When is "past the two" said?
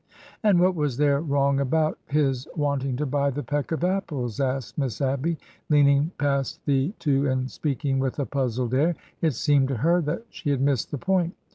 6.17-7.29